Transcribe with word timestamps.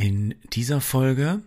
In 0.00 0.36
dieser 0.52 0.80
Folge 0.80 1.42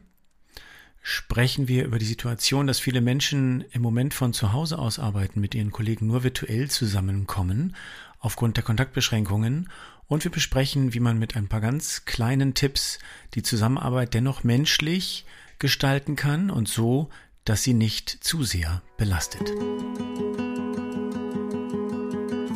sprechen 1.01 1.69
wir 1.69 1.85
über 1.85 1.99
die 1.99 2.05
Situation, 2.05 2.67
dass 2.67 2.81
viele 2.81 2.99
Menschen 2.99 3.63
im 3.71 3.81
Moment 3.81 4.13
von 4.13 4.33
zu 4.33 4.51
Hause 4.51 4.77
aus 4.77 4.99
arbeiten, 4.99 5.39
mit 5.39 5.55
ihren 5.55 5.71
Kollegen 5.71 6.07
nur 6.07 6.25
virtuell 6.25 6.69
zusammenkommen, 6.69 7.77
aufgrund 8.19 8.57
der 8.57 8.65
Kontaktbeschränkungen. 8.65 9.69
Und 10.05 10.25
wir 10.25 10.31
besprechen, 10.31 10.93
wie 10.93 10.99
man 10.99 11.17
mit 11.17 11.37
ein 11.37 11.47
paar 11.47 11.61
ganz 11.61 12.03
kleinen 12.03 12.53
Tipps 12.53 12.99
die 13.35 13.41
Zusammenarbeit 13.41 14.13
dennoch 14.13 14.43
menschlich 14.43 15.25
gestalten 15.57 16.17
kann 16.17 16.49
und 16.49 16.67
so, 16.67 17.07
dass 17.45 17.63
sie 17.63 17.73
nicht 17.73 18.09
zu 18.09 18.43
sehr 18.43 18.81
belastet. 18.97 19.49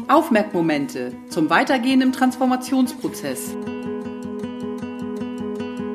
Aufmerkmomente 0.10 1.16
zum 1.30 1.50
Weitergehen 1.50 2.02
im 2.02 2.12
Transformationsprozess. 2.12 3.56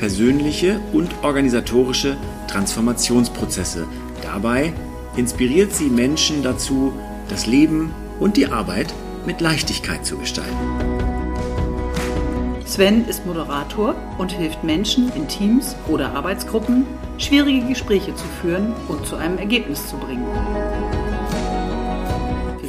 persönliche 0.00 0.80
und 0.94 1.10
organisatorische 1.22 2.16
Transformationsprozesse. 2.48 3.86
Dabei 4.22 4.72
inspiriert 5.14 5.74
sie 5.74 5.90
Menschen 5.90 6.42
dazu, 6.42 6.94
das 7.28 7.46
Leben 7.46 7.94
und 8.18 8.38
die 8.38 8.46
Arbeit 8.46 8.94
mit 9.26 9.42
Leichtigkeit 9.42 10.06
zu 10.06 10.16
gestalten. 10.16 10.56
Sven 12.64 13.06
ist 13.08 13.26
Moderator 13.26 13.94
und 14.16 14.32
hilft 14.32 14.64
Menschen 14.64 15.12
in 15.14 15.28
Teams 15.28 15.76
oder 15.86 16.14
Arbeitsgruppen, 16.14 16.86
schwierige 17.18 17.66
Gespräche 17.66 18.14
zu 18.14 18.24
führen 18.40 18.72
und 18.88 19.04
zu 19.04 19.16
einem 19.16 19.36
Ergebnis 19.36 19.86
zu 19.86 19.98
bringen. 19.98 20.24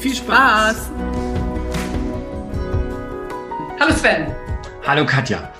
Viel 0.02 0.16
Spaß! 0.16 0.92
Hallo 3.80 3.94
Sven. 3.94 4.28
Hallo 4.86 5.06
Katja. 5.06 5.51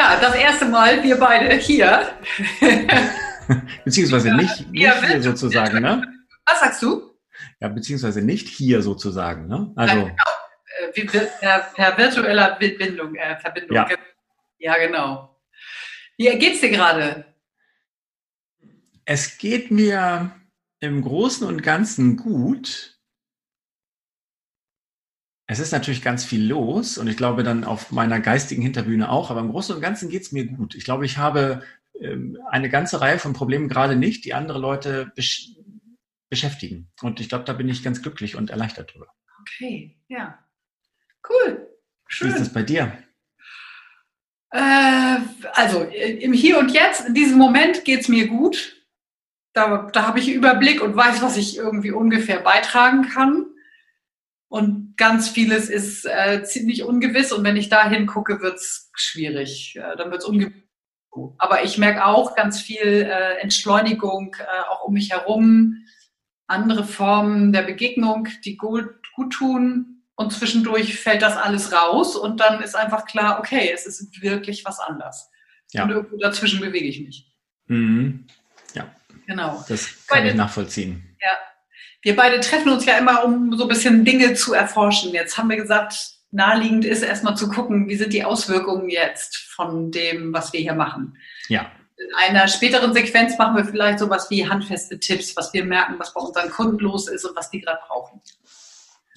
Ja, 0.00 0.18
das 0.18 0.34
erste 0.34 0.64
Mal 0.64 1.02
wir 1.02 1.16
beide 1.16 1.54
hier. 1.56 2.10
beziehungsweise 3.84 4.34
nicht, 4.34 4.70
nicht 4.70 5.04
hier 5.04 5.22
sozusagen, 5.22 5.82
ne? 5.82 6.02
Was 6.46 6.60
sagst 6.60 6.82
du? 6.82 7.14
Ja, 7.60 7.68
beziehungsweise 7.68 8.22
nicht 8.22 8.48
hier 8.48 8.80
sozusagen, 8.80 9.46
ne? 9.46 9.70
Also. 9.76 9.96
Ja, 9.98 10.04
genau. 10.04 11.28
Per, 11.40 11.58
per, 11.74 11.98
virtueller 11.98 12.56
Bindung, 12.58 13.14
äh, 13.14 13.36
Verbindung. 13.40 13.76
Ja. 13.76 13.88
ja, 14.56 14.78
genau. 14.78 15.38
Wie 16.16 16.30
geht's 16.38 16.62
dir 16.62 16.70
gerade? 16.70 17.26
Es 19.04 19.36
geht 19.36 19.70
mir 19.70 20.30
im 20.80 21.02
Großen 21.02 21.46
und 21.46 21.62
Ganzen 21.62 22.16
gut. 22.16 22.98
Es 25.50 25.58
ist 25.58 25.72
natürlich 25.72 26.00
ganz 26.00 26.24
viel 26.24 26.46
los 26.46 26.96
und 26.96 27.08
ich 27.08 27.16
glaube 27.16 27.42
dann 27.42 27.64
auf 27.64 27.90
meiner 27.90 28.20
geistigen 28.20 28.62
Hinterbühne 28.62 29.10
auch, 29.10 29.32
aber 29.32 29.40
im 29.40 29.50
Großen 29.50 29.74
und 29.74 29.80
Ganzen 29.80 30.08
geht 30.08 30.22
es 30.22 30.30
mir 30.30 30.46
gut. 30.46 30.76
Ich 30.76 30.84
glaube, 30.84 31.04
ich 31.04 31.18
habe 31.18 31.64
ähm, 32.00 32.38
eine 32.48 32.68
ganze 32.68 33.00
Reihe 33.00 33.18
von 33.18 33.32
Problemen 33.32 33.68
gerade 33.68 33.96
nicht, 33.96 34.24
die 34.24 34.32
andere 34.32 34.60
Leute 34.60 35.10
besch 35.16 35.48
beschäftigen. 36.28 36.92
Und 37.02 37.18
ich 37.18 37.28
glaube, 37.28 37.42
da 37.46 37.52
bin 37.52 37.68
ich 37.68 37.82
ganz 37.82 38.00
glücklich 38.00 38.36
und 38.36 38.50
erleichtert 38.50 38.94
drüber. 38.94 39.08
Okay, 39.40 39.98
ja. 40.06 40.38
Cool. 41.28 41.68
Schön. 42.06 42.28
Wie 42.28 42.32
ist 42.32 42.40
das 42.40 42.52
bei 42.52 42.62
dir? 42.62 42.96
Äh, 44.52 45.16
also 45.54 45.82
im 45.82 46.32
Hier 46.32 46.60
und 46.60 46.70
Jetzt, 46.70 47.08
in 47.08 47.14
diesem 47.14 47.38
Moment 47.38 47.84
geht 47.84 48.02
es 48.02 48.08
mir 48.08 48.28
gut. 48.28 48.76
Da, 49.52 49.90
da 49.92 50.06
habe 50.06 50.20
ich 50.20 50.32
Überblick 50.32 50.80
und 50.80 50.94
weiß, 50.94 51.20
was 51.22 51.36
ich 51.36 51.56
irgendwie 51.56 51.90
ungefähr 51.90 52.38
beitragen 52.38 53.02
kann. 53.02 53.49
Und 54.50 54.96
ganz 54.96 55.28
vieles 55.28 55.70
ist 55.70 56.04
äh, 56.06 56.42
ziemlich 56.42 56.82
ungewiss 56.82 57.30
und 57.30 57.44
wenn 57.44 57.56
ich 57.56 57.68
da 57.68 57.88
hingucke, 57.88 58.40
wird 58.40 58.56
es 58.56 58.90
schwierig. 58.94 59.76
Äh, 59.76 59.96
dann 59.96 60.10
wird 60.10 60.22
es 60.22 60.26
ungewiss. 60.26 60.64
Aber 61.38 61.62
ich 61.62 61.78
merke 61.78 62.04
auch 62.04 62.34
ganz 62.34 62.60
viel 62.60 62.82
äh, 62.82 63.38
Entschleunigung 63.38 64.34
äh, 64.40 64.68
auch 64.68 64.82
um 64.82 64.94
mich 64.94 65.12
herum, 65.12 65.84
andere 66.48 66.82
Formen 66.82 67.52
der 67.52 67.62
Begegnung, 67.62 68.26
die 68.44 68.56
gut, 68.56 68.90
gut 69.14 69.32
tun. 69.32 70.02
Und 70.16 70.32
zwischendurch 70.32 70.98
fällt 70.98 71.22
das 71.22 71.36
alles 71.36 71.72
raus 71.72 72.16
und 72.16 72.40
dann 72.40 72.60
ist 72.60 72.74
einfach 72.74 73.06
klar, 73.06 73.38
okay, 73.38 73.70
es 73.72 73.86
ist 73.86 74.20
wirklich 74.20 74.64
was 74.64 74.80
anders. 74.80 75.30
Ja. 75.70 75.84
Und 75.84 75.90
irgendwo 75.90 76.16
dazwischen 76.16 76.60
bewege 76.60 76.88
ich 76.88 77.00
mich. 77.00 77.32
Mhm. 77.66 78.26
Ja. 78.74 78.92
Genau. 79.28 79.64
Das 79.68 80.06
kann 80.08 80.24
Weil, 80.24 80.30
ich 80.30 80.34
nachvollziehen. 80.34 81.16
Ja, 81.22 81.36
wir 82.02 82.16
beide 82.16 82.40
treffen 82.40 82.70
uns 82.72 82.84
ja 82.86 82.98
immer, 82.98 83.24
um 83.24 83.56
so 83.56 83.64
ein 83.64 83.68
bisschen 83.68 84.04
Dinge 84.04 84.34
zu 84.34 84.54
erforschen. 84.54 85.12
Jetzt 85.12 85.36
haben 85.36 85.50
wir 85.50 85.56
gesagt, 85.56 85.94
naheliegend 86.30 86.84
ist 86.84 87.02
erstmal 87.02 87.36
zu 87.36 87.48
gucken, 87.48 87.88
wie 87.88 87.96
sind 87.96 88.12
die 88.12 88.24
Auswirkungen 88.24 88.88
jetzt 88.88 89.36
von 89.36 89.90
dem, 89.90 90.32
was 90.32 90.52
wir 90.52 90.60
hier 90.60 90.74
machen. 90.74 91.16
Ja. 91.48 91.70
In 91.96 92.14
einer 92.16 92.48
späteren 92.48 92.94
Sequenz 92.94 93.36
machen 93.36 93.56
wir 93.56 93.64
vielleicht 93.64 93.98
sowas 93.98 94.30
wie 94.30 94.48
handfeste 94.48 94.98
Tipps, 94.98 95.36
was 95.36 95.52
wir 95.52 95.64
merken, 95.64 95.96
was 95.98 96.14
bei 96.14 96.20
unseren 96.20 96.50
Kunden 96.50 96.78
los 96.78 97.08
ist 97.08 97.24
und 97.26 97.36
was 97.36 97.50
die 97.50 97.60
gerade 97.60 97.80
brauchen. 97.86 98.22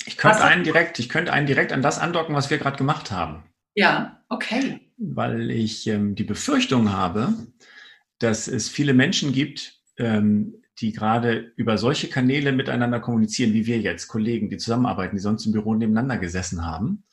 Ich 0.06 0.18
könnte 0.18 0.44
einen 0.44 0.66
direkt, 0.66 1.00
ich 1.00 1.08
könnte 1.08 1.32
einen 1.32 1.48
direkt 1.48 1.72
an 1.72 1.82
das 1.82 1.98
andocken, 1.98 2.36
was 2.36 2.50
wir 2.50 2.58
gerade 2.58 2.78
gemacht 2.78 3.12
haben. 3.12 3.44
Ja, 3.76 4.22
okay. 4.28 4.82
Weil 4.98 5.50
ich 5.50 5.88
ähm, 5.88 6.16
die 6.16 6.26
Befürchtung 6.26 6.92
habe, 6.92 7.34
dass 8.20 8.50
es 8.50 8.70
viele 8.70 8.94
Menschen 8.94 9.32
gibt, 9.32 9.80
ähm, 9.98 10.63
die 10.80 10.92
gerade 10.92 11.54
über 11.56 11.78
solche 11.78 12.10
Kanäle 12.10 12.52
miteinander 12.52 13.00
kommunizieren, 13.00 13.54
wie 13.54 13.66
wir 13.66 13.80
jetzt, 13.80 14.08
Kollegen, 14.08 14.50
die 14.50 14.58
zusammenarbeiten, 14.58 15.16
die 15.16 15.22
sonst 15.22 15.46
im 15.46 15.52
Büro 15.52 15.76
nebeneinander 15.76 16.18
gesessen 16.18 16.66
haben, 16.66 17.06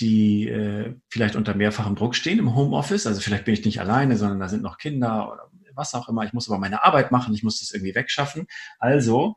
die 0.00 0.48
äh, 0.48 0.94
vielleicht 1.08 1.36
unter 1.36 1.54
mehrfachem 1.54 1.94
Druck 1.94 2.14
stehen 2.14 2.38
im 2.38 2.54
Homeoffice. 2.54 3.06
Also 3.06 3.20
vielleicht 3.20 3.44
bin 3.44 3.54
ich 3.54 3.64
nicht 3.64 3.80
alleine, 3.80 4.16
sondern 4.16 4.40
da 4.40 4.48
sind 4.48 4.62
noch 4.62 4.78
Kinder 4.78 5.32
oder 5.32 5.50
was 5.74 5.94
auch 5.94 6.08
immer. 6.08 6.24
Ich 6.24 6.32
muss 6.32 6.48
aber 6.48 6.58
meine 6.58 6.82
Arbeit 6.84 7.12
machen, 7.12 7.34
ich 7.34 7.42
muss 7.42 7.60
das 7.60 7.72
irgendwie 7.72 7.94
wegschaffen. 7.94 8.46
Also 8.78 9.36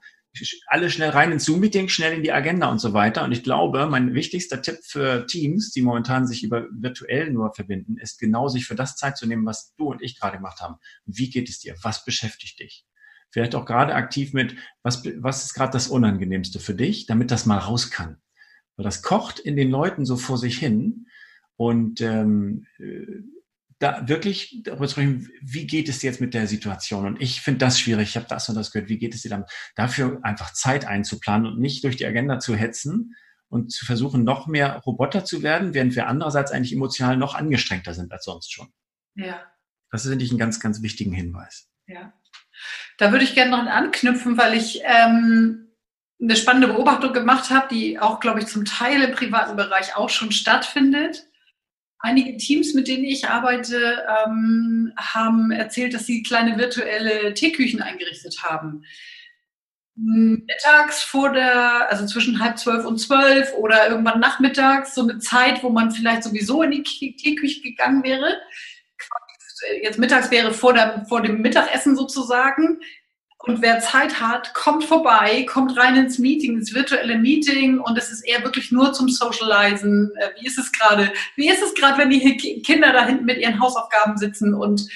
alle 0.68 0.90
schnell 0.90 1.10
rein 1.10 1.32
ins 1.32 1.46
Zoom-Meeting, 1.46 1.90
schnell 1.90 2.14
in 2.14 2.24
die 2.24 2.32
Agenda 2.32 2.68
und 2.68 2.80
so 2.80 2.94
weiter. 2.94 3.24
Und 3.24 3.32
ich 3.32 3.44
glaube, 3.44 3.86
mein 3.86 4.16
wichtigster 4.16 4.62
Tipp 4.62 4.80
für 4.82 5.28
Teams, 5.28 5.72
die 5.72 5.84
momentan 5.84 6.26
sich 6.26 6.44
über 6.44 6.66
virtuell 6.72 7.32
nur 7.32 7.54
verbinden, 7.54 7.98
ist 7.98 8.20
genau 8.20 8.48
sich 8.48 8.66
für 8.66 8.76
das 8.76 8.96
Zeit 8.96 9.16
zu 9.18 9.28
nehmen, 9.28 9.46
was 9.46 9.76
du 9.76 9.92
und 9.92 10.02
ich 10.02 10.20
gerade 10.20 10.38
gemacht 10.38 10.60
haben. 10.60 10.78
Wie 11.06 11.30
geht 11.30 11.50
es 11.50 11.60
dir? 11.60 11.76
Was 11.84 12.04
beschäftigt 12.04 12.60
dich? 12.60 12.86
Vielleicht 13.34 13.56
auch 13.56 13.66
gerade 13.66 13.96
aktiv 13.96 14.32
mit, 14.32 14.56
was, 14.84 15.04
was 15.18 15.44
ist 15.44 15.54
gerade 15.56 15.74
das 15.74 15.88
Unangenehmste 15.88 16.60
für 16.60 16.76
dich, 16.76 17.08
damit 17.08 17.32
das 17.32 17.46
mal 17.46 17.58
raus 17.58 17.90
kann. 17.90 18.18
Weil 18.78 18.86
das 18.86 19.02
kocht 19.02 19.40
in 19.40 19.56
den 19.56 19.70
Leuten 19.70 20.06
so 20.06 20.16
vor 20.16 20.38
sich 20.38 20.58
hin 20.58 21.08
und 21.58 22.00
ähm, 22.02 22.68
äh, 22.78 23.22
da 23.80 24.08
wirklich 24.08 24.62
darüber 24.64 24.88
zu 24.88 24.94
sprechen, 24.94 25.30
wie 25.42 25.68
geht 25.68 25.90
es 25.90 26.00
dir 26.00 26.08
jetzt 26.08 26.22
mit 26.22 26.34
der 26.34 26.48
Situation? 26.48 27.06
Und 27.06 27.22
ich 27.22 27.42
finde 27.42 27.60
das 27.60 27.80
schwierig, 27.80 28.10
ich 28.10 28.16
habe 28.16 28.28
das 28.30 28.48
und 28.48 28.56
das 28.56 28.72
gehört, 28.72 28.90
wie 28.90 29.00
geht 29.00 29.14
es 29.14 29.24
dir 29.24 29.30
dann? 29.30 29.46
Dafür 29.76 30.20
einfach 30.24 30.54
Zeit 30.54 30.86
einzuplanen 30.86 31.52
und 31.52 31.60
nicht 31.60 31.84
durch 31.84 31.98
die 31.98 32.06
Agenda 32.06 32.40
zu 32.40 32.56
hetzen 32.56 33.16
und 33.50 33.72
zu 33.72 33.86
versuchen, 33.86 34.24
noch 34.24 34.48
mehr 34.48 34.78
Roboter 34.86 35.26
zu 35.26 35.44
werden, 35.44 35.74
während 35.74 35.96
wir 35.96 36.08
andererseits 36.08 36.52
eigentlich 36.52 36.74
emotional 36.74 37.18
noch 37.18 37.36
angestrengter 37.36 37.94
sind 37.94 38.12
als 38.12 38.26
sonst 38.26 38.54
schon. 38.54 38.72
Ja. 39.16 39.44
Das 39.92 40.06
ist, 40.06 40.10
finde 40.10 40.24
ich, 40.24 40.32
einen 40.32 40.40
ganz, 40.40 40.60
ganz 40.60 40.82
wichtigen 40.82 41.14
Hinweis. 41.14 41.70
Ja. 41.88 42.14
Da 42.98 43.12
würde 43.12 43.26
ich 43.26 43.36
gerne 43.36 43.52
noch 43.52 43.66
anknüpfen, 43.66 44.38
weil 44.38 44.56
ich 44.56 44.82
ähm, 44.84 45.72
eine 46.22 46.36
spannende 46.36 46.68
Beobachtung 46.68 47.14
gemacht 47.14 47.50
habe, 47.50 47.68
die 47.70 48.00
auch, 48.00 48.20
glaube 48.20 48.40
ich, 48.40 48.48
zum 48.48 48.66
Teil 48.66 49.02
im 49.02 49.12
privaten 49.12 49.56
Bereich 49.56 49.96
auch 49.96 50.10
schon 50.10 50.32
stattfindet. 50.32 51.28
Einige 52.00 52.38
Teams, 52.38 52.74
mit 52.74 52.88
denen 52.88 53.06
ich 53.06 53.28
arbeite, 53.28 54.04
ähm, 54.26 54.94
haben 54.98 55.52
erzählt, 55.52 55.94
dass 55.94 56.06
sie 56.06 56.24
kleine 56.24 56.58
virtuelle 56.58 57.34
Teeküchen 57.34 57.82
eingerichtet 57.82 58.44
haben. 58.44 58.84
Mittags 59.96 61.04
vor 61.04 61.32
der, 61.32 61.90
also 61.90 62.06
zwischen 62.08 62.40
halb 62.40 62.58
zwölf 62.58 62.84
und 62.86 62.98
zwölf 62.98 63.54
oder 63.54 63.88
irgendwann 63.88 64.20
nachmittags, 64.20 64.96
so 64.96 65.04
eine 65.04 65.20
Zeit, 65.20 65.64
wo 65.64 65.70
man 65.70 65.92
vielleicht 65.92 66.24
sowieso 66.24 66.64
in 66.64 66.72
die 66.72 66.84
Teeküche 67.16 67.62
gegangen 67.62 68.04
wäre 68.04 68.38
jetzt 69.82 70.00
mittags 70.00 70.32
wäre 70.32 70.54
vor, 70.54 70.74
der, 70.74 71.06
vor 71.08 71.22
dem 71.22 71.42
Mittagessen 71.42 71.96
sozusagen. 71.96 72.80
Und 73.46 73.62
wer 73.62 73.80
Zeit 73.82 74.22
hat, 74.22 74.54
kommt 74.54 74.86
vorbei, 74.86 75.46
kommt 75.50 75.78
rein 75.78 75.98
ins 75.98 76.18
Meeting, 76.18 76.56
ins 76.56 76.74
virtuelle 76.74 77.18
Meeting 77.18 77.78
und 77.78 77.98
es 77.98 78.10
ist 78.10 78.22
eher 78.22 78.42
wirklich 78.44 78.72
nur 78.72 78.94
zum 78.94 79.10
Socializen. 79.10 80.12
Äh, 80.18 80.30
wie 80.40 80.48
ist 80.48 80.58
es 80.58 80.72
gerade? 80.72 81.12
Wie 81.36 81.50
ist 81.50 81.62
es 81.62 81.74
gerade, 81.74 81.98
wenn 81.98 82.10
die 82.10 82.62
Kinder 82.66 82.94
da 82.94 83.06
hinten 83.06 83.26
mit 83.26 83.40
ihren 83.40 83.60
Hausaufgaben 83.60 84.18
sitzen 84.18 84.54
und 84.54 84.88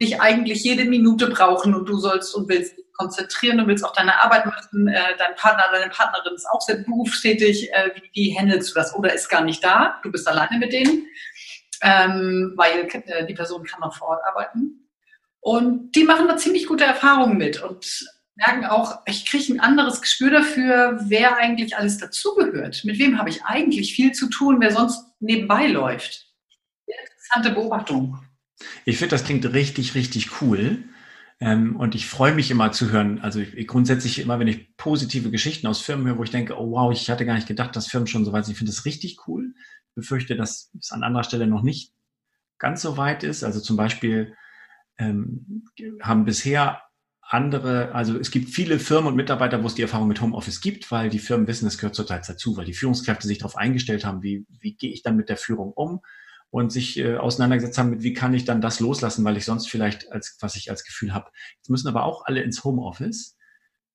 dich 0.00 0.20
eigentlich 0.22 0.64
jede 0.64 0.86
Minute 0.86 1.28
brauchen 1.28 1.74
und 1.74 1.86
du 1.86 1.98
sollst 1.98 2.34
und 2.34 2.48
willst 2.48 2.78
dich 2.78 2.82
konzentrieren 2.94 3.60
und 3.60 3.68
willst 3.68 3.84
auch 3.84 3.92
deine 3.92 4.20
Arbeit 4.22 4.46
machen. 4.46 4.88
Äh, 4.88 5.16
dein 5.18 5.34
Partner, 5.36 5.64
deine 5.72 5.90
Partnerin 5.90 6.34
ist 6.34 6.46
auch 6.50 6.60
sehr 6.60 6.76
berufstätig. 6.76 7.72
Äh, 7.72 7.90
wie, 7.94 8.10
wie 8.12 8.38
handelst 8.38 8.70
du 8.70 8.74
das? 8.74 8.94
Oder 8.94 9.12
ist 9.12 9.28
gar 9.28 9.42
nicht 9.42 9.62
da? 9.64 10.00
Du 10.02 10.10
bist 10.10 10.28
alleine 10.28 10.58
mit 10.58 10.72
denen, 10.72 11.06
ähm, 11.82 12.54
weil 12.56 12.88
äh, 12.92 13.26
die 13.26 13.34
Person 13.34 13.64
kann 13.64 13.80
noch 13.80 13.96
vor 13.96 14.08
Ort 14.08 14.22
arbeiten. 14.24 14.88
Und 15.40 15.92
die 15.96 16.04
machen 16.04 16.28
da 16.28 16.36
ziemlich 16.36 16.66
gute 16.66 16.84
Erfahrungen 16.84 17.36
mit 17.36 17.60
und 17.62 18.06
merken 18.36 18.64
auch, 18.64 19.00
ich 19.06 19.26
kriege 19.26 19.52
ein 19.52 19.60
anderes 19.60 20.00
Gespür 20.00 20.30
dafür, 20.30 21.00
wer 21.06 21.36
eigentlich 21.36 21.76
alles 21.76 21.98
dazugehört. 21.98 22.84
Mit 22.84 22.98
wem 22.98 23.18
habe 23.18 23.28
ich 23.28 23.44
eigentlich 23.44 23.94
viel 23.94 24.12
zu 24.12 24.28
tun, 24.28 24.58
wer 24.60 24.70
sonst 24.72 25.04
nebenbei 25.20 25.66
läuft. 25.66 26.28
Interessante 26.86 27.50
Beobachtung. 27.50 28.18
Ich 28.84 28.98
finde, 28.98 29.16
das 29.16 29.24
klingt 29.24 29.52
richtig, 29.52 29.94
richtig 29.96 30.40
cool. 30.40 30.84
Ähm, 31.40 31.74
und 31.74 31.96
ich 31.96 32.06
freue 32.06 32.34
mich 32.34 32.52
immer 32.52 32.70
zu 32.70 32.92
hören. 32.92 33.18
Also 33.20 33.40
ich, 33.40 33.66
grundsätzlich 33.66 34.20
immer, 34.20 34.38
wenn 34.38 34.46
ich 34.46 34.76
positive 34.76 35.32
Geschichten 35.32 35.66
aus 35.66 35.80
Firmen 35.80 36.06
höre, 36.06 36.18
wo 36.18 36.22
ich 36.22 36.30
denke, 36.30 36.56
oh 36.56 36.70
wow, 36.70 36.92
ich 36.92 37.10
hatte 37.10 37.26
gar 37.26 37.34
nicht 37.34 37.48
gedacht, 37.48 37.74
dass 37.74 37.88
Firmen 37.88 38.06
schon 38.06 38.24
so 38.24 38.32
weit 38.32 38.44
sind. 38.44 38.52
Ich 38.52 38.58
finde 38.58 38.70
das 38.70 38.84
richtig 38.84 39.26
cool. 39.26 39.54
Befürchte, 39.94 40.36
dass 40.36 40.70
es 40.78 40.92
an 40.92 41.02
anderer 41.02 41.24
Stelle 41.24 41.46
noch 41.46 41.62
nicht 41.62 41.92
ganz 42.58 42.82
so 42.82 42.96
weit 42.96 43.24
ist. 43.24 43.44
Also 43.44 43.60
zum 43.60 43.76
Beispiel 43.76 44.34
ähm, 44.98 45.64
haben 46.00 46.24
bisher 46.24 46.82
andere, 47.22 47.94
also 47.94 48.18
es 48.18 48.30
gibt 48.30 48.50
viele 48.50 48.78
Firmen 48.78 49.08
und 49.08 49.16
Mitarbeiter, 49.16 49.62
wo 49.62 49.66
es 49.66 49.74
die 49.74 49.82
Erfahrung 49.82 50.08
mit 50.08 50.20
Homeoffice 50.20 50.60
gibt, 50.60 50.90
weil 50.90 51.08
die 51.08 51.18
Firmen 51.18 51.46
wissen, 51.46 51.66
es 51.66 51.78
gehört 51.78 51.94
zurzeit 51.94 52.28
dazu, 52.28 52.56
weil 52.56 52.66
die 52.66 52.74
Führungskräfte 52.74 53.26
sich 53.26 53.38
darauf 53.38 53.56
eingestellt 53.56 54.04
haben, 54.04 54.22
wie, 54.22 54.44
wie 54.60 54.74
gehe 54.74 54.92
ich 54.92 55.02
dann 55.02 55.16
mit 55.16 55.28
der 55.28 55.38
Führung 55.38 55.72
um 55.72 56.00
und 56.50 56.70
sich 56.70 56.98
äh, 56.98 57.16
auseinandergesetzt 57.16 57.78
haben 57.78 57.90
mit, 57.90 58.02
wie 58.02 58.12
kann 58.12 58.34
ich 58.34 58.44
dann 58.44 58.60
das 58.60 58.80
loslassen, 58.80 59.24
weil 59.24 59.38
ich 59.38 59.46
sonst 59.46 59.70
vielleicht 59.70 60.12
als, 60.12 60.36
was 60.40 60.56
ich 60.56 60.70
als 60.70 60.84
Gefühl 60.84 61.14
habe. 61.14 61.30
Jetzt 61.56 61.70
müssen 61.70 61.88
aber 61.88 62.04
auch 62.04 62.26
alle 62.26 62.42
ins 62.42 62.64
Homeoffice, 62.64 63.38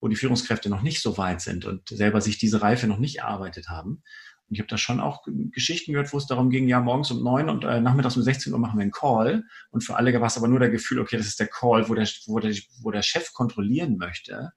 wo 0.02 0.08
die 0.08 0.16
Führungskräfte 0.16 0.70
noch 0.70 0.82
nicht 0.82 1.04
so 1.04 1.18
weit 1.20 1.42
sind 1.42 1.66
und 1.66 1.90
selber 1.90 2.22
sich 2.22 2.40
diese 2.40 2.64
Reife 2.64 2.88
noch 2.88 2.98
nicht 2.98 3.20
erarbeitet 3.20 3.70
haben. 3.70 4.02
Und 4.50 4.56
ich 4.56 4.60
habe 4.60 4.68
da 4.68 4.78
schon 4.78 5.00
auch 5.00 5.24
Geschichten 5.52 5.92
gehört, 5.92 6.14
wo 6.14 6.18
es 6.18 6.26
darum 6.26 6.50
ging, 6.50 6.68
ja, 6.68 6.80
morgens 6.80 7.12
um 7.12 7.22
neun 7.22 7.50
und 7.50 7.66
äh, 7.66 7.82
nachmittags 7.82 8.16
um 8.16 8.24
16 8.24 8.54
Uhr 8.54 8.60
machen 8.60 8.78
wir 8.78 8.84
einen 8.84 8.92
Call. 8.92 9.44
Und 9.72 9.82
für 9.82 9.96
alle 9.98 10.14
war 10.20 10.28
es 10.28 10.38
aber 10.38 10.48
nur 10.48 10.60
der 10.60 10.70
Gefühl, 10.70 11.00
okay, 11.00 11.18
das 11.18 11.28
ist 11.28 11.40
der 11.40 11.48
Call, 11.48 11.90
wo 11.90 11.96
der, 11.96 12.08
wo 12.28 12.40
der, 12.40 12.56
wo 12.82 12.92
der 12.92 13.02
Chef 13.02 13.34
kontrollieren 13.34 13.98
möchte, 13.98 14.52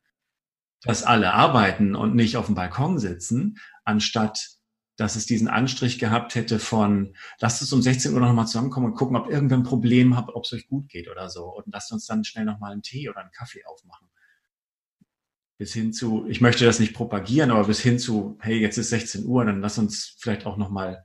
dass 0.83 1.03
alle 1.03 1.35
arbeiten 1.35 1.97
und 1.97 2.15
nicht 2.15 2.37
auf 2.37 2.47
dem 2.47 2.55
Balkon 2.55 2.99
sitzen, 2.99 3.59
anstatt 3.85 4.61
dass 5.01 5.17
es 5.17 5.25
diesen 5.25 5.49
Anstrich 5.49 5.99
gehabt 5.99 6.35
hätte 6.35 6.59
von, 6.59 7.17
lasst 7.41 7.63
uns 7.63 7.73
um 7.73 7.81
16 7.81 8.13
Uhr 8.13 8.21
noch 8.21 8.35
mal 8.35 8.45
zusammenkommen 8.45 8.89
und 8.89 8.95
gucken, 8.95 9.17
ob 9.17 9.31
irgendwer 9.31 9.57
ein 9.57 9.63
Problem 9.63 10.15
hat, 10.15 10.29
ob 10.29 10.45
es 10.45 10.53
euch 10.53 10.69
gut 10.69 10.91
geht 10.91 11.09
oder 11.09 11.31
so. 11.31 11.47
Und 11.47 11.73
lasst 11.73 11.91
uns 11.91 12.05
dann 12.05 12.23
schnell 12.23 12.45
noch 12.45 12.59
mal 12.59 12.73
einen 12.73 12.83
Tee 12.83 13.09
oder 13.09 13.21
einen 13.21 13.31
Kaffee 13.31 13.65
aufmachen 13.65 14.10
bis 15.61 15.75
hin 15.75 15.93
zu, 15.93 16.25
ich 16.27 16.41
möchte 16.41 16.65
das 16.65 16.81
nicht 16.81 16.95
propagieren, 16.95 17.51
aber 17.51 17.65
bis 17.65 17.81
hin 17.81 17.99
zu, 17.99 18.39
hey, 18.41 18.59
jetzt 18.59 18.79
ist 18.79 18.89
16 18.89 19.27
Uhr, 19.27 19.45
dann 19.45 19.61
lass 19.61 19.77
uns 19.77 20.17
vielleicht 20.19 20.47
auch 20.47 20.57
noch 20.57 20.71
mal 20.71 21.05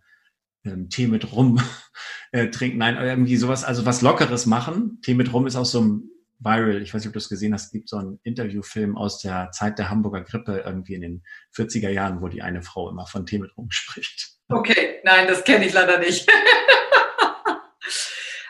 ähm, 0.64 0.90
Tee 0.90 1.08
mit 1.08 1.34
Rum 1.34 1.62
äh, 2.32 2.48
trinken. 2.48 2.78
Nein, 2.78 2.96
irgendwie 2.96 3.36
sowas, 3.36 3.66
also 3.66 3.86
was 3.86 4.02
Lockeres 4.02 4.46
machen. 4.46 5.02
Tee 5.04 5.14
mit 5.14 5.34
Rum 5.34 5.46
ist 5.46 5.58
auch 5.58 5.66
so 5.66 5.82
ein 5.82 6.10
Viral, 6.40 6.82
ich 6.82 6.94
weiß 6.94 7.02
nicht, 7.02 7.10
ob 7.10 7.14
du 7.14 7.20
es 7.20 7.28
gesehen 7.28 7.54
hast, 7.54 7.66
es 7.66 7.72
gibt 7.74 7.90
so 7.90 7.98
einen 7.98 8.22
Interviewfilm 8.24 8.96
aus 8.96 9.20
der 9.20 9.52
Zeit 9.52 9.78
der 9.78 9.90
Hamburger 9.90 10.22
Grippe 10.22 10.64
irgendwie 10.66 10.94
in 10.94 11.02
den 11.02 11.24
40er 11.54 11.90
Jahren, 11.90 12.22
wo 12.22 12.30
die 12.30 12.42
eine 12.42 12.62
Frau 12.62 12.90
immer 12.90 13.08
von 13.08 13.26
Tee 13.26 13.40
mit 13.40 13.58
Rum 13.58 13.68
spricht. 13.72 14.38
Okay, 14.48 15.02
nein, 15.04 15.28
das 15.28 15.44
kenne 15.44 15.66
ich 15.66 15.74
leider 15.74 16.00
nicht. 16.00 16.32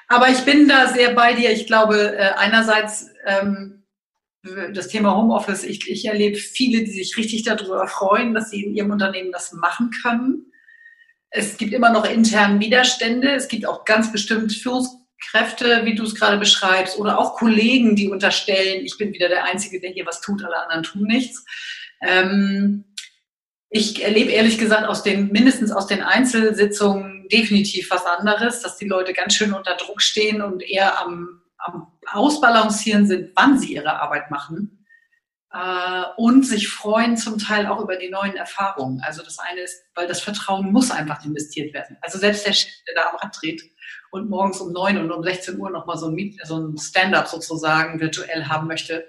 Aber 0.07 0.29
ich 0.29 0.45
bin 0.45 0.67
da 0.67 0.87
sehr 0.87 1.15
bei 1.15 1.33
dir. 1.33 1.51
Ich 1.51 1.65
glaube, 1.65 2.15
äh, 2.15 2.33
einerseits 2.35 3.09
ähm, 3.25 3.74
das 4.73 4.87
Thema 4.89 5.15
Homeoffice, 5.15 5.63
ich, 5.63 5.89
ich 5.89 6.05
erlebe 6.05 6.37
viele, 6.37 6.83
die 6.83 6.91
sich 6.91 7.17
richtig 7.17 7.43
darüber 7.43 7.87
freuen, 7.87 8.33
dass 8.33 8.51
sie 8.51 8.63
in 8.63 8.75
ihrem 8.75 8.91
Unternehmen 8.91 9.31
das 9.31 9.53
machen 9.53 9.91
können. 10.03 10.51
Es 11.29 11.57
gibt 11.57 11.73
immer 11.73 11.89
noch 11.89 12.05
intern 12.05 12.59
Widerstände. 12.59 13.31
Es 13.31 13.47
gibt 13.47 13.67
auch 13.67 13.85
ganz 13.85 14.11
bestimmt 14.11 14.53
Führungskräfte, 14.53 15.81
wie 15.85 15.95
du 15.95 16.03
es 16.03 16.15
gerade 16.15 16.37
beschreibst, 16.37 16.97
oder 16.97 17.17
auch 17.17 17.35
Kollegen, 17.35 17.95
die 17.95 18.09
unterstellen, 18.09 18.85
ich 18.85 18.97
bin 18.97 19.13
wieder 19.13 19.29
der 19.29 19.45
Einzige, 19.45 19.79
der 19.81 19.91
hier 19.91 20.05
was 20.05 20.21
tut, 20.21 20.43
alle 20.43 20.61
anderen 20.61 20.83
tun 20.83 21.03
nichts. 21.03 21.43
Ähm, 22.01 22.85
ich 23.69 24.03
erlebe 24.03 24.31
ehrlich 24.31 24.57
gesagt 24.57 24.87
aus 24.87 25.03
den, 25.03 25.31
mindestens 25.31 25.71
aus 25.71 25.87
den 25.87 26.01
Einzelsitzungen 26.01 27.27
definitiv 27.29 27.89
was 27.89 28.05
anderes, 28.05 28.61
dass 28.61 28.77
die 28.77 28.87
Leute 28.87 29.11
ganz 29.13 29.33
schön 29.33 29.53
unter 29.53 29.75
Druck 29.75 30.01
stehen 30.01 30.41
und 30.41 30.63
eher 30.63 31.01
am 31.01 31.41
am 31.65 31.91
Ausbalancieren 32.07 33.07
sind, 33.07 33.31
wann 33.35 33.59
sie 33.59 33.73
ihre 33.73 33.99
Arbeit 33.99 34.29
machen 34.31 34.85
äh, 35.51 36.03
und 36.17 36.45
sich 36.45 36.67
freuen 36.67 37.17
zum 37.17 37.39
Teil 37.39 37.67
auch 37.67 37.79
über 37.81 37.97
die 37.97 38.09
neuen 38.09 38.35
Erfahrungen. 38.35 39.01
Also 39.01 39.23
das 39.23 39.39
eine 39.39 39.61
ist, 39.61 39.83
weil 39.95 40.07
das 40.07 40.21
Vertrauen 40.21 40.71
muss 40.71 40.91
einfach 40.91 41.23
investiert 41.25 41.73
werden. 41.73 41.97
Also 42.01 42.17
selbst 42.19 42.45
der 42.45 42.53
Chef, 42.53 42.71
der 42.87 42.95
da 42.95 43.09
am 43.09 43.15
Rad 43.15 43.35
dreht 43.41 43.63
und 44.11 44.29
morgens 44.29 44.59
um 44.59 44.71
neun 44.71 44.97
und 44.97 45.11
um 45.11 45.23
16 45.23 45.59
Uhr 45.59 45.69
nochmal 45.69 45.97
so 45.97 46.07
ein, 46.07 46.39
so 46.43 46.57
ein 46.57 46.77
Stand-up 46.77 47.27
sozusagen 47.27 47.99
virtuell 47.99 48.45
haben 48.45 48.67
möchte, 48.67 49.07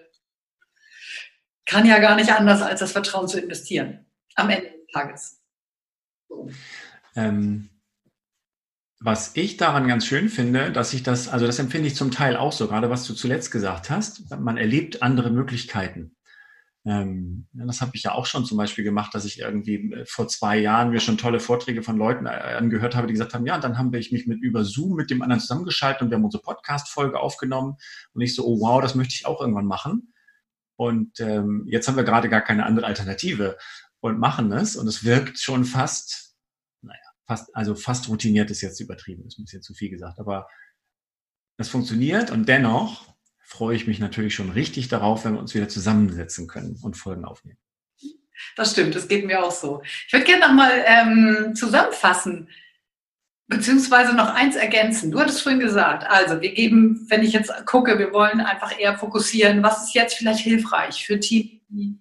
kann 1.66 1.84
ja 1.84 1.98
gar 1.98 2.14
nicht 2.14 2.30
anders, 2.30 2.62
als 2.62 2.80
das 2.80 2.92
Vertrauen 2.92 3.28
zu 3.28 3.40
investieren 3.40 4.06
am 4.36 4.50
Ende 4.50 4.70
des 4.70 4.86
Tages. 4.92 5.42
So. 6.28 6.48
Ähm, 7.16 7.70
was 9.00 9.36
ich 9.36 9.56
daran 9.56 9.88
ganz 9.88 10.06
schön 10.06 10.28
finde, 10.28 10.72
dass 10.72 10.94
ich 10.94 11.02
das, 11.02 11.28
also 11.28 11.46
das 11.46 11.58
empfinde 11.58 11.88
ich 11.88 11.96
zum 11.96 12.10
Teil 12.10 12.36
auch 12.36 12.52
so, 12.52 12.66
gerade 12.66 12.90
was 12.90 13.06
du 13.06 13.14
zuletzt 13.14 13.50
gesagt 13.50 13.90
hast, 13.90 14.30
man 14.40 14.56
erlebt 14.56 15.02
andere 15.02 15.30
Möglichkeiten. 15.30 16.16
Ähm, 16.86 17.48
das 17.52 17.80
habe 17.80 17.90
ich 17.94 18.04
ja 18.04 18.12
auch 18.12 18.26
schon 18.26 18.44
zum 18.44 18.56
Beispiel 18.56 18.84
gemacht, 18.84 19.12
dass 19.12 19.24
ich 19.24 19.40
irgendwie 19.40 19.92
äh, 19.92 20.06
vor 20.06 20.28
zwei 20.28 20.56
Jahren 20.56 20.90
mir 20.90 21.00
schon 21.00 21.18
tolle 21.18 21.40
Vorträge 21.40 21.82
von 21.82 21.96
Leuten 21.96 22.26
äh, 22.26 22.30
angehört 22.30 22.94
habe, 22.94 23.08
die 23.08 23.12
gesagt 23.12 23.34
haben, 23.34 23.44
ja, 23.44 23.58
dann 23.58 23.76
haben 23.76 23.92
wir 23.92 23.98
ich 23.98 24.12
mich 24.12 24.26
mit 24.28 24.40
über 24.40 24.64
Zoom 24.64 24.94
mit 24.94 25.10
dem 25.10 25.20
anderen 25.20 25.40
zusammengeschaltet 25.40 26.02
und 26.02 26.10
wir 26.10 26.16
haben 26.16 26.24
unsere 26.24 26.44
Podcast-Folge 26.44 27.18
aufgenommen 27.18 27.76
und 28.14 28.22
ich 28.22 28.36
so, 28.36 28.46
oh 28.46 28.60
wow, 28.60 28.80
das 28.80 28.94
möchte 28.94 29.14
ich 29.14 29.26
auch 29.26 29.40
irgendwann 29.40 29.66
machen. 29.66 30.12
Und 30.76 31.18
ähm, 31.20 31.64
jetzt 31.68 31.88
haben 31.88 31.96
wir 31.96 32.04
gerade 32.04 32.28
gar 32.28 32.42
keine 32.42 32.64
andere 32.64 32.86
Alternative 32.86 33.58
und 34.00 34.20
machen 34.20 34.52
es 34.52 34.76
und 34.76 34.86
es 34.86 35.04
wirkt 35.04 35.40
schon 35.40 35.64
fast 35.64 36.25
fast, 37.26 37.54
also 37.54 37.74
fast 37.74 38.08
routiniert 38.08 38.50
ist 38.50 38.60
jetzt 38.60 38.80
übertrieben, 38.80 39.26
ist 39.26 39.38
ein 39.38 39.44
bisschen 39.44 39.62
zu 39.62 39.74
viel 39.74 39.90
gesagt, 39.90 40.18
aber 40.18 40.48
das 41.56 41.68
funktioniert 41.68 42.30
und 42.30 42.48
dennoch 42.48 43.14
freue 43.42 43.76
ich 43.76 43.86
mich 43.86 43.98
natürlich 43.98 44.34
schon 44.34 44.50
richtig 44.50 44.88
darauf, 44.88 45.24
wenn 45.24 45.34
wir 45.34 45.40
uns 45.40 45.54
wieder 45.54 45.68
zusammensetzen 45.68 46.46
können 46.46 46.78
und 46.82 46.96
Folgen 46.96 47.24
aufnehmen. 47.24 47.58
Das 48.56 48.72
stimmt, 48.72 48.94
das 48.94 49.08
geht 49.08 49.26
mir 49.26 49.42
auch 49.42 49.52
so. 49.52 49.82
Ich 50.06 50.12
würde 50.12 50.26
gerne 50.26 50.46
nochmal 50.46 50.84
ähm, 50.84 51.54
zusammenfassen, 51.54 52.48
beziehungsweise 53.46 54.14
noch 54.14 54.34
eins 54.34 54.56
ergänzen. 54.56 55.10
Du 55.10 55.20
hattest 55.20 55.42
vorhin 55.42 55.60
gesagt, 55.60 56.04
also 56.04 56.40
wir 56.40 56.52
geben, 56.52 57.06
wenn 57.08 57.22
ich 57.22 57.32
jetzt 57.32 57.52
gucke, 57.64 57.98
wir 57.98 58.12
wollen 58.12 58.40
einfach 58.40 58.78
eher 58.78 58.98
fokussieren, 58.98 59.62
was 59.62 59.84
ist 59.84 59.94
jetzt 59.94 60.16
vielleicht 60.16 60.40
hilfreich 60.40 61.06
für 61.06 61.18
Teams, 61.18 61.62
die 61.68 61.98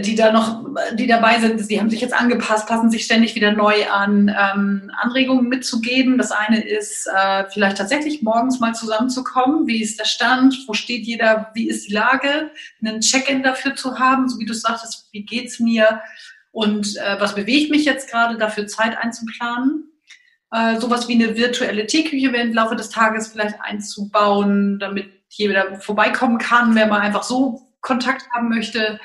die 0.00 0.14
da 0.14 0.30
noch, 0.30 0.62
die 0.92 1.06
dabei 1.06 1.40
sind, 1.40 1.70
die 1.70 1.80
haben 1.80 1.88
sich 1.88 2.02
jetzt 2.02 2.12
angepasst, 2.12 2.68
passen 2.68 2.90
sich 2.90 3.04
ständig 3.04 3.34
wieder 3.34 3.52
neu 3.52 3.88
an, 3.88 4.28
ähm, 4.28 4.90
Anregungen 5.00 5.48
mitzugeben. 5.48 6.18
Das 6.18 6.32
eine 6.32 6.62
ist, 6.62 7.06
äh, 7.06 7.46
vielleicht 7.48 7.78
tatsächlich 7.78 8.20
morgens 8.20 8.60
mal 8.60 8.74
zusammenzukommen. 8.74 9.66
Wie 9.66 9.82
ist 9.82 9.98
der 9.98 10.04
Stand? 10.04 10.54
Wo 10.66 10.74
steht 10.74 11.06
jeder? 11.06 11.50
Wie 11.54 11.68
ist 11.68 11.88
die 11.88 11.94
Lage? 11.94 12.50
Einen 12.84 13.00
Check-in 13.00 13.42
dafür 13.42 13.74
zu 13.74 13.98
haben, 13.98 14.28
so 14.28 14.38
wie 14.38 14.44
du 14.44 14.52
sagtest, 14.52 15.08
wie 15.12 15.24
geht's 15.24 15.60
mir? 15.60 16.02
Und 16.52 16.96
äh, 16.98 17.18
was 17.18 17.34
bewegt 17.34 17.70
mich 17.70 17.86
jetzt 17.86 18.10
gerade, 18.10 18.36
dafür 18.36 18.66
Zeit 18.66 18.98
einzuplanen? 18.98 19.90
Äh, 20.52 20.78
sowas 20.78 21.08
wie 21.08 21.14
eine 21.14 21.36
virtuelle 21.36 21.86
Teeküche 21.86 22.28
im 22.28 22.52
Laufe 22.52 22.76
des 22.76 22.90
Tages 22.90 23.28
vielleicht 23.28 23.56
einzubauen, 23.62 24.78
damit 24.78 25.10
jeder 25.30 25.80
vorbeikommen 25.80 26.36
kann, 26.36 26.74
wer 26.74 26.86
mal 26.86 27.00
einfach 27.00 27.22
so 27.22 27.62
Kontakt 27.80 28.28
haben 28.34 28.50
möchte 28.50 29.00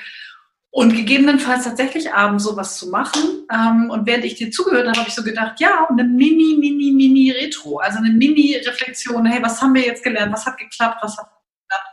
und 0.76 0.94
gegebenenfalls 0.94 1.64
tatsächlich 1.64 2.12
abends 2.12 2.44
sowas 2.44 2.76
zu 2.76 2.90
machen. 2.90 3.46
Ähm, 3.50 3.88
und 3.88 4.06
während 4.06 4.26
ich 4.26 4.34
dir 4.34 4.50
zugehört 4.50 4.86
habe, 4.86 4.98
habe 4.98 5.08
ich 5.08 5.14
so 5.14 5.22
gedacht, 5.22 5.58
ja, 5.58 5.86
eine 5.88 6.04
Mini, 6.04 6.54
Mini, 6.58 6.92
Mini 6.92 7.30
Retro, 7.30 7.78
also 7.78 7.96
eine 7.96 8.10
Mini-Reflexion. 8.10 9.24
Hey, 9.24 9.42
was 9.42 9.62
haben 9.62 9.72
wir 9.72 9.80
jetzt 9.80 10.04
gelernt? 10.04 10.34
Was 10.34 10.44
hat 10.44 10.58
geklappt? 10.58 10.98
Was 11.00 11.16
hat 11.16 11.30
geklappt? 11.30 11.88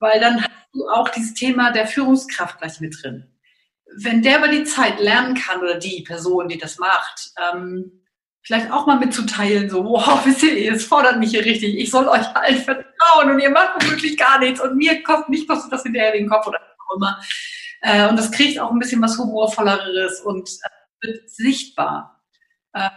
Weil 0.00 0.20
dann 0.20 0.42
hast 0.42 0.50
du 0.74 0.86
auch 0.90 1.08
dieses 1.08 1.32
Thema 1.32 1.70
der 1.70 1.86
Führungskraft 1.86 2.58
gleich 2.58 2.78
mit 2.80 2.94
drin. 3.02 3.26
Wenn 3.96 4.20
der 4.20 4.36
über 4.36 4.48
die 4.48 4.64
Zeit 4.64 5.00
lernen 5.00 5.34
kann 5.34 5.62
oder 5.62 5.78
die 5.78 6.02
Person, 6.02 6.48
die 6.48 6.58
das 6.58 6.76
macht, 6.76 7.32
ähm, 7.54 8.02
vielleicht 8.42 8.70
auch 8.70 8.86
mal 8.86 8.98
mitzuteilen, 8.98 9.70
so, 9.70 9.82
wow, 9.82 10.20
wisst 10.26 10.42
ihr, 10.42 10.70
es 10.70 10.84
fordert 10.84 11.18
mich 11.18 11.30
hier 11.30 11.46
richtig, 11.46 11.74
ich 11.74 11.90
soll 11.90 12.06
euch 12.06 12.36
allen 12.36 12.58
vertrauen 12.58 13.30
und 13.30 13.38
ihr 13.38 13.48
macht 13.48 13.90
wirklich 13.90 14.18
gar 14.18 14.38
nichts 14.38 14.60
und 14.60 14.76
mir 14.76 15.02
kostet, 15.04 15.30
nicht 15.30 15.48
kostet 15.48 15.72
das 15.72 15.84
hinterher 15.84 16.12
den 16.12 16.28
Kopf 16.28 16.46
oder 16.46 16.60
was 16.60 16.86
auch 16.86 16.96
immer 16.96 17.18
äh, 17.80 18.08
und 18.08 18.16
das 18.16 18.30
kriegt 18.30 18.58
auch 18.58 18.70
ein 18.70 18.78
bisschen 18.78 19.02
was 19.02 19.18
Humorvolleres 19.18 20.20
und 20.20 20.48
äh, 20.48 21.06
wird 21.06 21.30
sichtbar. 21.30 22.22
Äh, 22.72 22.90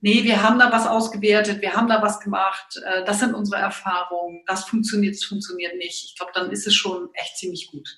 nee, 0.00 0.24
wir 0.24 0.42
haben 0.42 0.58
da 0.58 0.70
was 0.70 0.86
ausgewertet, 0.86 1.60
wir 1.62 1.74
haben 1.74 1.88
da 1.88 2.02
was 2.02 2.20
gemacht, 2.20 2.80
äh, 2.84 3.04
das 3.04 3.20
sind 3.20 3.34
unsere 3.34 3.60
Erfahrungen, 3.60 4.42
das 4.46 4.64
funktioniert, 4.64 5.14
das 5.14 5.24
funktioniert 5.24 5.76
nicht. 5.76 6.04
Ich 6.04 6.16
glaube, 6.16 6.32
dann 6.34 6.50
ist 6.50 6.66
es 6.66 6.74
schon 6.74 7.08
echt 7.14 7.36
ziemlich 7.38 7.70
gut. 7.70 7.88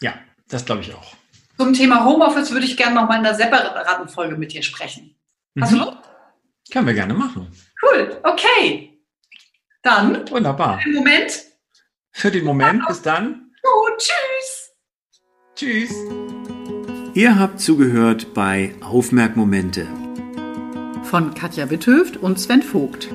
Ja, 0.00 0.14
das 0.48 0.64
glaube 0.64 0.82
ich 0.82 0.94
auch. 0.94 1.14
Zum 1.58 1.72
Thema 1.72 2.04
Homeoffice 2.04 2.50
würde 2.50 2.66
ich 2.66 2.76
gerne 2.76 2.96
noch 2.96 3.08
mal 3.08 3.18
in 3.18 3.26
einer 3.26 3.34
separaten 3.34 4.08
Folge 4.08 4.36
mit 4.36 4.52
dir 4.52 4.62
sprechen. 4.62 5.16
Hast 5.60 5.72
mhm. 5.72 5.78
du 5.78 5.84
Lust? 5.84 5.98
Können 6.72 6.86
wir 6.86 6.94
gerne 6.94 7.14
machen. 7.14 7.50
Cool, 7.82 8.20
okay. 8.24 9.00
Dann. 9.82 10.28
Wunderbar. 10.30 10.80
Für 10.80 10.90
den 10.90 10.94
Moment. 10.96 11.44
Für 12.12 12.30
den 12.30 12.44
Moment, 12.44 12.86
bis 12.88 13.02
dann. 13.02 13.52
Gut, 13.62 13.98
tschüss. 13.98 14.35
Tschüss. 15.56 15.92
Ihr 17.14 17.38
habt 17.38 17.60
zugehört 17.62 18.34
bei 18.34 18.74
Aufmerkmomente 18.82 19.86
von 21.04 21.32
Katja 21.32 21.70
Witthöft 21.70 22.18
und 22.18 22.38
Sven 22.38 22.60
Vogt. 22.60 23.08